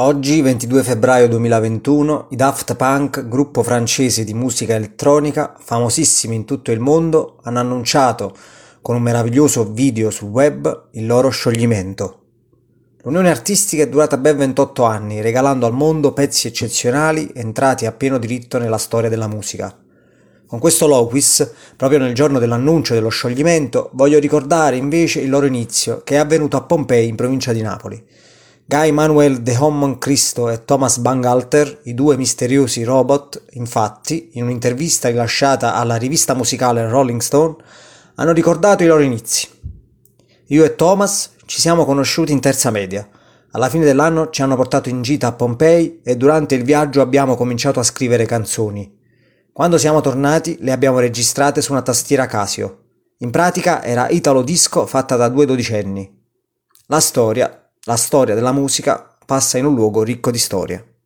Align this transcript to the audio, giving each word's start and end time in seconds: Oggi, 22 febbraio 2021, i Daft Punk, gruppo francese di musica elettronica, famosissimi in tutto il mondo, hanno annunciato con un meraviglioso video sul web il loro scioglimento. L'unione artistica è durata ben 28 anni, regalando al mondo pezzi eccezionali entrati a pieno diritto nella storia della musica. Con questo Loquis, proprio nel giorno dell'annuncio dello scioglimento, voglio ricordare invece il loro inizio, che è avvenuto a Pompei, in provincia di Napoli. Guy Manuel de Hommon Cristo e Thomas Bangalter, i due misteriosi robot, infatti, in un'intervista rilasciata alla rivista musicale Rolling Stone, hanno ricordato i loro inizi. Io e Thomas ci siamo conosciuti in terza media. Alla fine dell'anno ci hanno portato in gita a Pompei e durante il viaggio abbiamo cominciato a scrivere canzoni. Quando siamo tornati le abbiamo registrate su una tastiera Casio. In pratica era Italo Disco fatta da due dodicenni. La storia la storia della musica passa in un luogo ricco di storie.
Oggi, 0.00 0.40
22 0.42 0.84
febbraio 0.84 1.26
2021, 1.26 2.28
i 2.30 2.36
Daft 2.36 2.76
Punk, 2.76 3.26
gruppo 3.26 3.64
francese 3.64 4.22
di 4.22 4.32
musica 4.32 4.76
elettronica, 4.76 5.56
famosissimi 5.58 6.36
in 6.36 6.44
tutto 6.44 6.70
il 6.70 6.78
mondo, 6.78 7.38
hanno 7.42 7.58
annunciato 7.58 8.32
con 8.80 8.94
un 8.94 9.02
meraviglioso 9.02 9.72
video 9.72 10.10
sul 10.10 10.28
web 10.28 10.90
il 10.92 11.04
loro 11.04 11.30
scioglimento. 11.30 12.20
L'unione 13.02 13.28
artistica 13.28 13.82
è 13.82 13.88
durata 13.88 14.16
ben 14.18 14.36
28 14.36 14.84
anni, 14.84 15.20
regalando 15.20 15.66
al 15.66 15.74
mondo 15.74 16.12
pezzi 16.12 16.46
eccezionali 16.46 17.32
entrati 17.34 17.84
a 17.84 17.90
pieno 17.90 18.18
diritto 18.18 18.58
nella 18.58 18.78
storia 18.78 19.08
della 19.08 19.26
musica. 19.26 19.76
Con 20.46 20.60
questo 20.60 20.86
Loquis, 20.86 21.54
proprio 21.76 21.98
nel 21.98 22.14
giorno 22.14 22.38
dell'annuncio 22.38 22.94
dello 22.94 23.08
scioglimento, 23.08 23.90
voglio 23.94 24.20
ricordare 24.20 24.76
invece 24.76 25.22
il 25.22 25.28
loro 25.28 25.46
inizio, 25.46 26.02
che 26.04 26.14
è 26.14 26.18
avvenuto 26.18 26.56
a 26.56 26.62
Pompei, 26.62 27.08
in 27.08 27.16
provincia 27.16 27.52
di 27.52 27.62
Napoli. 27.62 28.06
Guy 28.70 28.90
Manuel 28.90 29.40
de 29.40 29.56
Hommon 29.56 29.96
Cristo 29.96 30.50
e 30.50 30.62
Thomas 30.62 30.98
Bangalter, 30.98 31.80
i 31.84 31.94
due 31.94 32.18
misteriosi 32.18 32.82
robot, 32.82 33.44
infatti, 33.52 34.32
in 34.34 34.42
un'intervista 34.42 35.08
rilasciata 35.08 35.72
alla 35.72 35.96
rivista 35.96 36.34
musicale 36.34 36.86
Rolling 36.86 37.22
Stone, 37.22 37.56
hanno 38.16 38.32
ricordato 38.32 38.82
i 38.82 38.86
loro 38.86 39.00
inizi. 39.00 39.48
Io 40.48 40.64
e 40.64 40.74
Thomas 40.74 41.30
ci 41.46 41.62
siamo 41.62 41.86
conosciuti 41.86 42.30
in 42.30 42.40
terza 42.40 42.70
media. 42.70 43.08
Alla 43.52 43.70
fine 43.70 43.86
dell'anno 43.86 44.28
ci 44.28 44.42
hanno 44.42 44.56
portato 44.56 44.90
in 44.90 45.00
gita 45.00 45.28
a 45.28 45.32
Pompei 45.32 46.02
e 46.04 46.18
durante 46.18 46.54
il 46.54 46.62
viaggio 46.62 47.00
abbiamo 47.00 47.36
cominciato 47.36 47.80
a 47.80 47.84
scrivere 47.84 48.26
canzoni. 48.26 48.94
Quando 49.50 49.78
siamo 49.78 50.02
tornati 50.02 50.58
le 50.60 50.72
abbiamo 50.72 50.98
registrate 50.98 51.62
su 51.62 51.72
una 51.72 51.80
tastiera 51.80 52.26
Casio. 52.26 52.82
In 53.20 53.30
pratica 53.30 53.82
era 53.82 54.10
Italo 54.10 54.42
Disco 54.42 54.84
fatta 54.84 55.16
da 55.16 55.30
due 55.30 55.46
dodicenni. 55.46 56.14
La 56.88 57.00
storia 57.00 57.62
la 57.88 57.96
storia 57.96 58.34
della 58.34 58.52
musica 58.52 59.16
passa 59.24 59.56
in 59.56 59.64
un 59.64 59.74
luogo 59.74 60.02
ricco 60.02 60.30
di 60.30 60.36
storie. 60.36 60.97